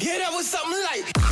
[0.00, 1.23] Yeah, that was something like.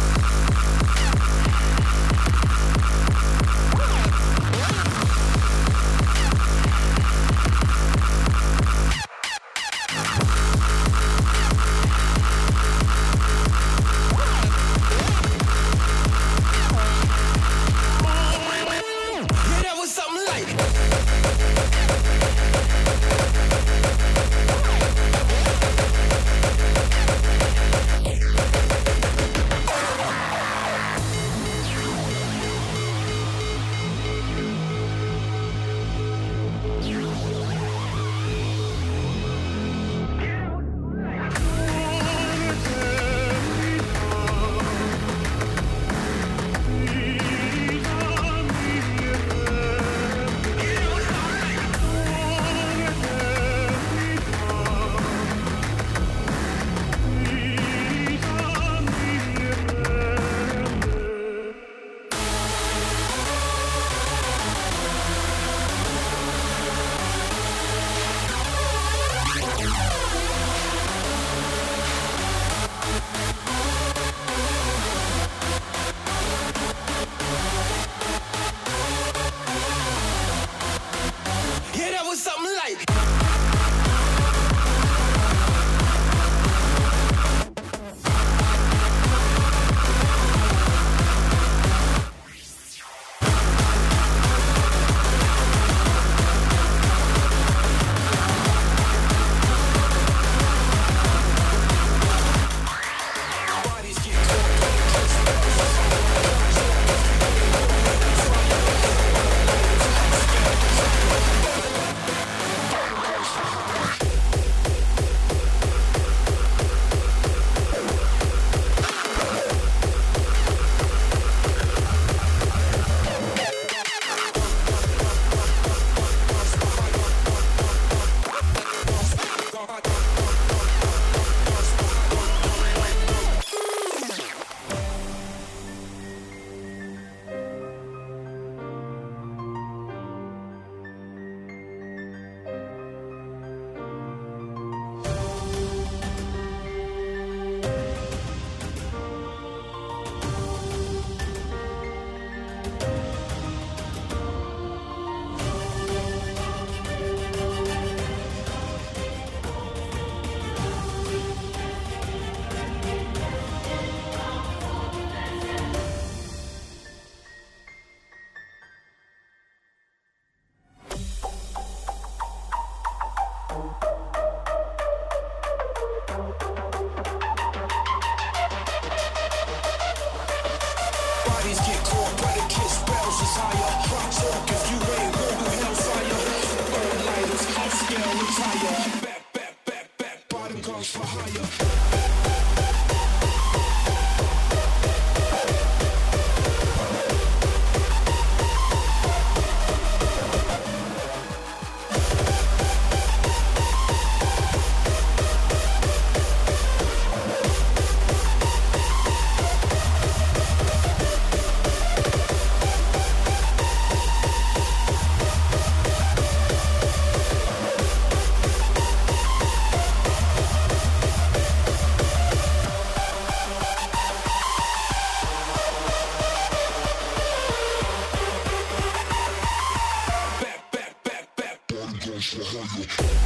[232.83, 233.22] Thank you.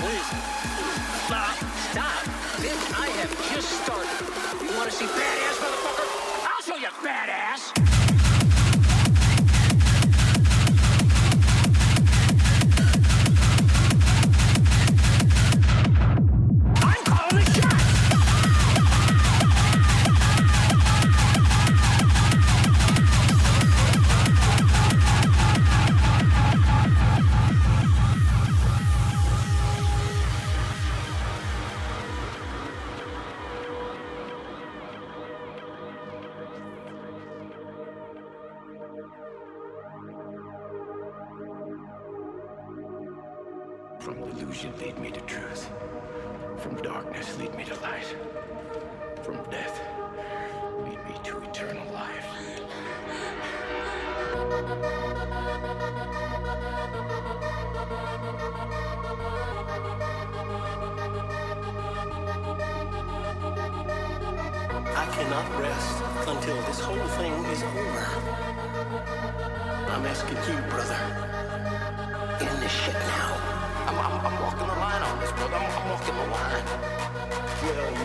[0.00, 0.26] please.
[1.28, 1.56] Stop.
[1.92, 2.24] Stop.
[2.60, 4.64] This, I have just started.
[4.64, 6.48] You want to see badass, motherfucker?
[6.48, 7.89] I'll show you badass.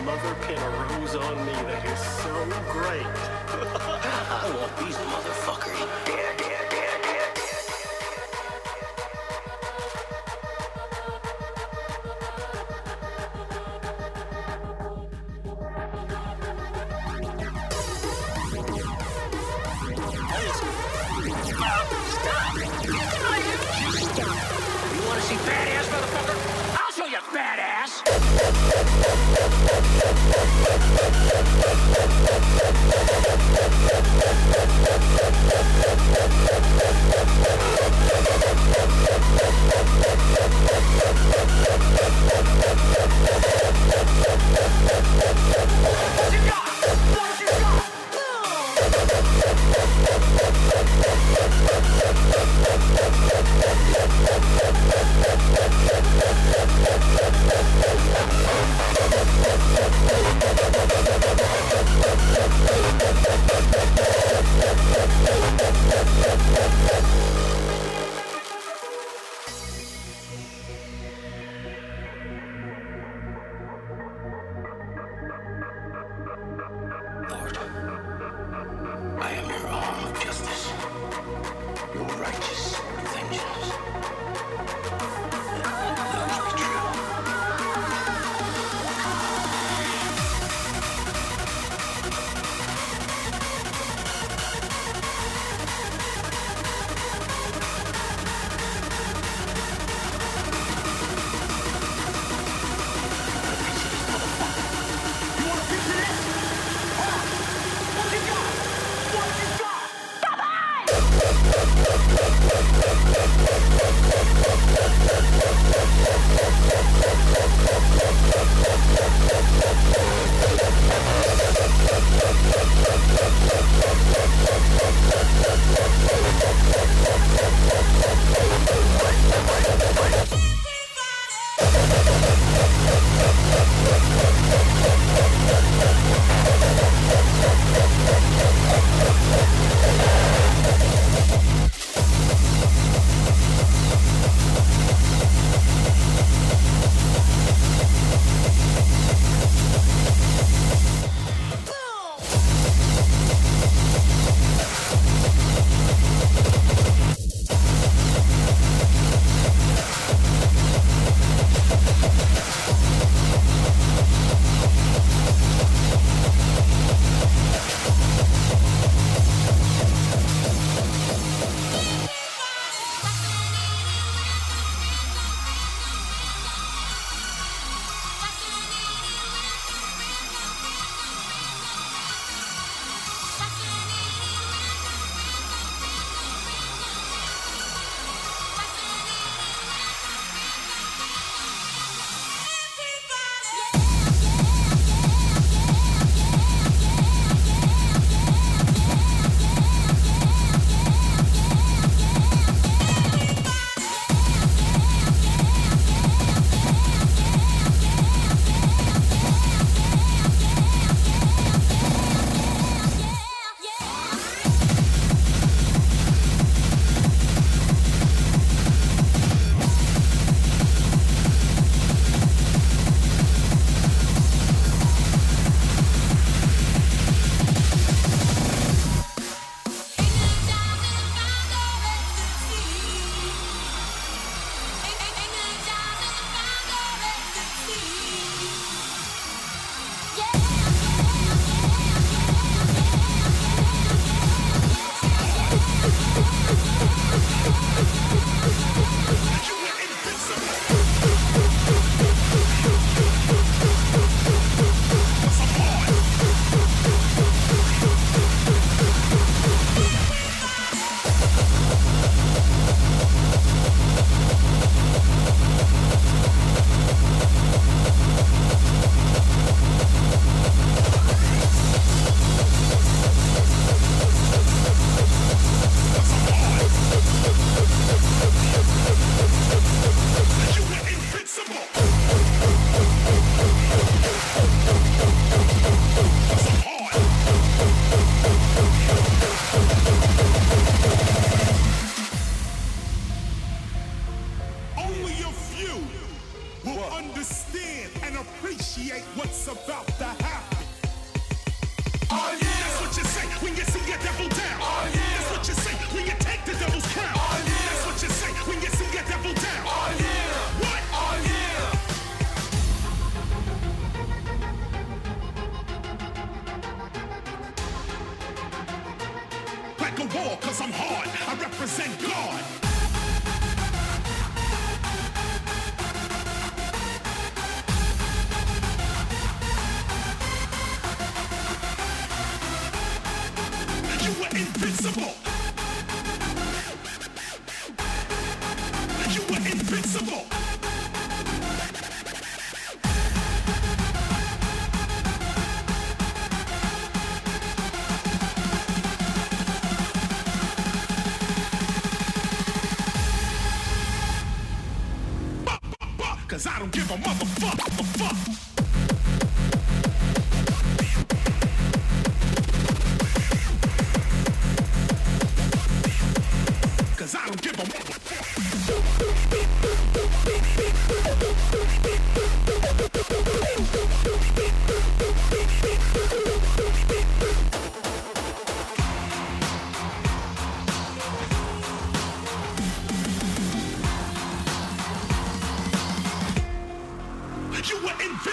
[0.06, 0.70] mother pin a
[1.16, 2.32] on me that is so
[2.70, 3.02] great.
[4.30, 6.45] I want these motherfuckers dead.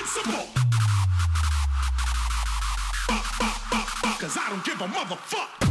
[0.04, 0.48] principle.
[3.10, 5.63] Uh, uh, uh, Cause I don't give a motherfucker.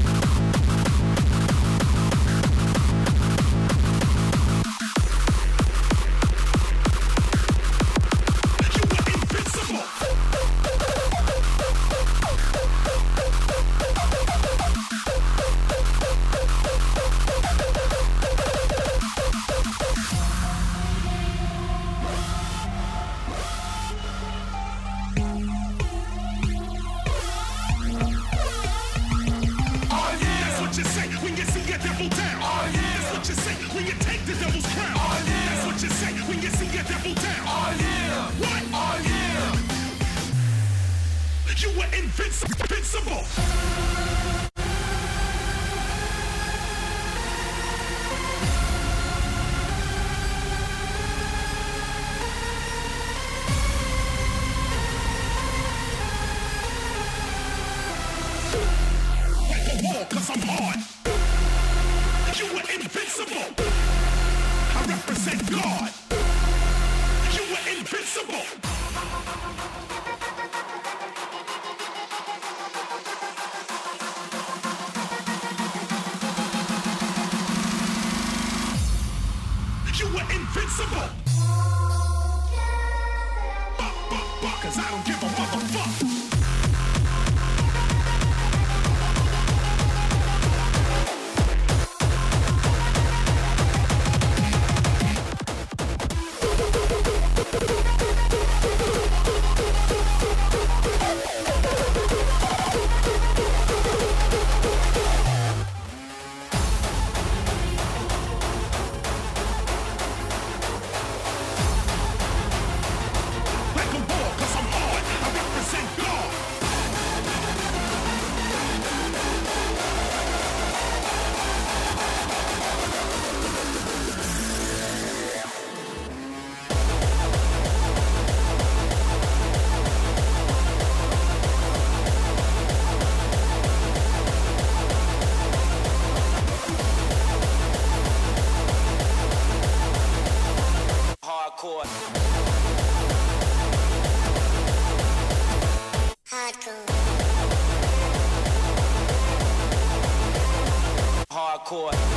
[151.73, 152.12] court.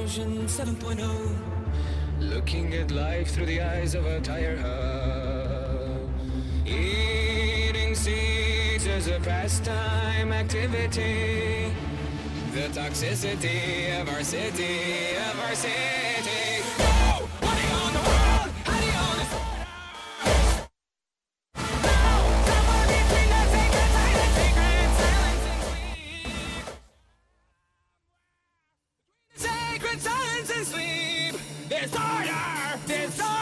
[0.00, 1.36] version 7.0.
[2.20, 6.08] Looking at life through the eyes of a tire hub.
[6.66, 11.74] Eating seeds is a pastime activity.
[12.54, 15.99] The toxicity of our city, of our city.
[31.70, 33.39] Disorder, disorder,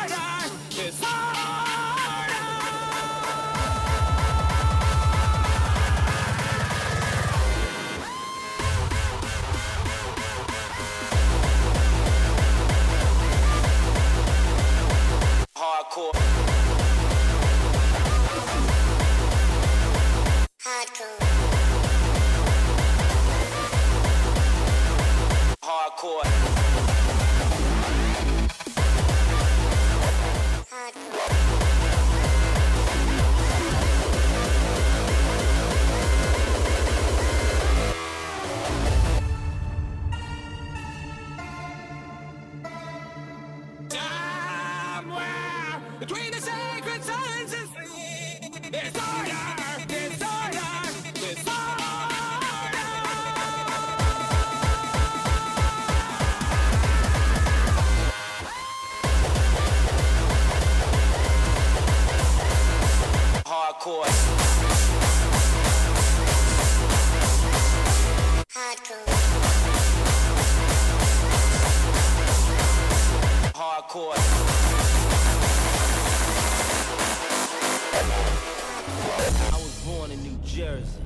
[80.09, 81.03] born in New Jersey.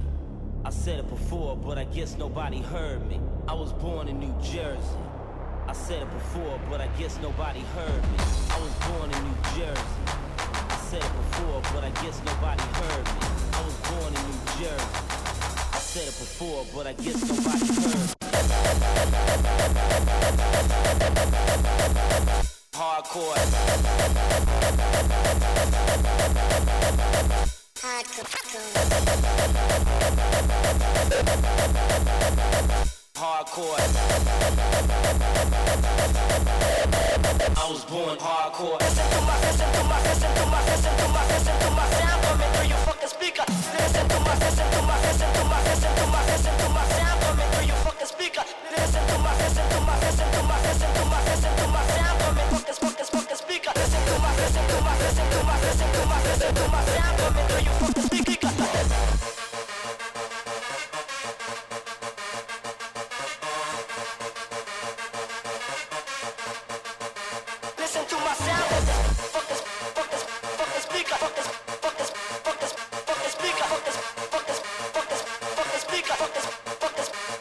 [0.65, 3.21] I said it before, but I guess nobody heard me.
[3.49, 4.99] I was born in New Jersey.
[5.67, 8.19] I said it before, but I guess nobody heard me.
[8.51, 9.83] I was born in New Jersey.
[10.07, 13.27] I said it before, but I guess nobody heard me.
[13.53, 14.87] I was born in New Jersey.
[15.73, 18.12] I said it before, but I guess nobody heard me.
[22.73, 23.43] Hardcore.
[33.16, 33.79] Hardcore.
[37.57, 38.79] I was born hardcore.
[38.81, 41.88] Listen to my, listen to my, listen to my, listen to my, listen to my
[41.88, 43.44] sound coming through your fucking speaker.
[43.48, 46.85] Listen to my, listen to my, listen to my, listen to my, listen to my
[46.92, 48.44] sound coming through your fucking speaker.
[48.77, 51.83] Listen to my, listen to my, listen to my, listen to my, listen to my
[51.96, 53.02] sound coming fucking, speaker.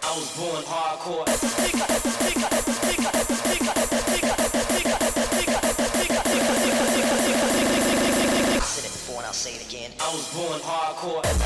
[0.04, 2.21] I was born hardcore.
[11.02, 11.42] Hardcore.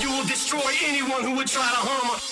[0.00, 2.31] You will destroy anyone who would try to harm us.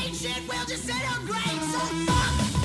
[0.00, 1.42] Man-made shit will just settle great.
[1.44, 2.59] So fuck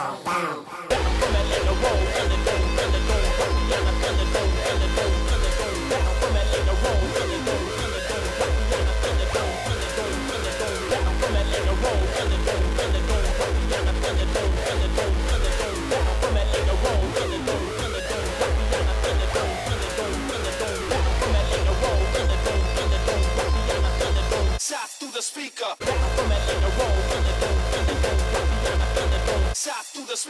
[0.00, 0.80] down.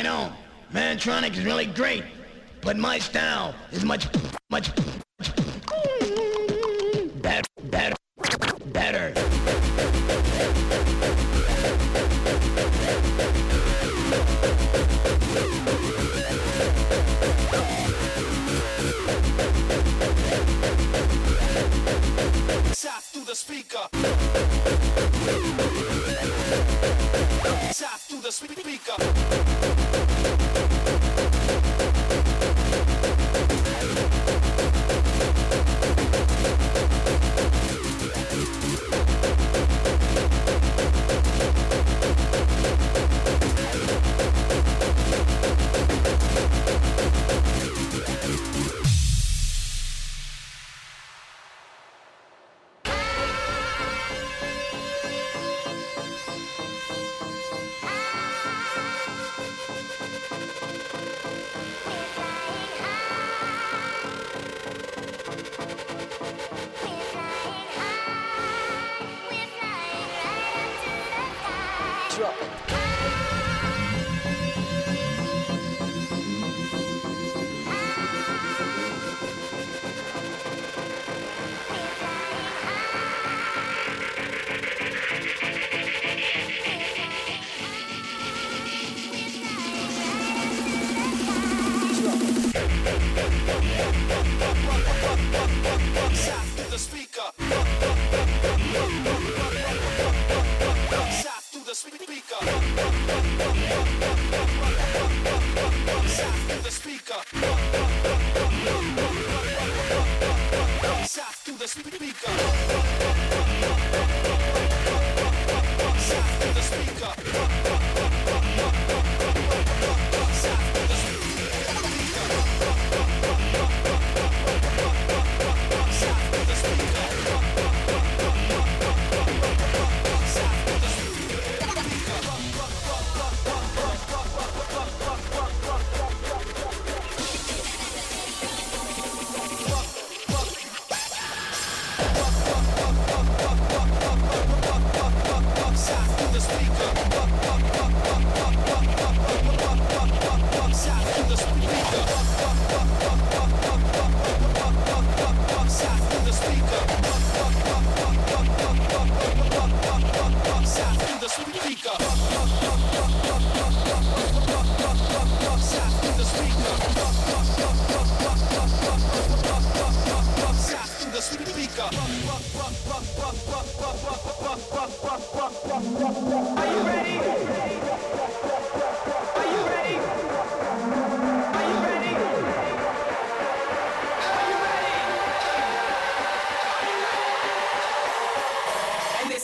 [0.00, 0.32] I know.
[0.72, 2.04] Mantronic is really great,
[2.62, 4.08] but my style is much...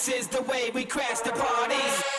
[0.06, 2.15] This is the way we crash the parties